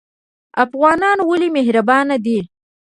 [0.65, 2.39] افغانان ولې مهربان دي؟